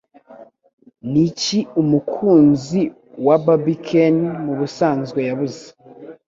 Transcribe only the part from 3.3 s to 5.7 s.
Barbie Ken Mubusanzwe yabuze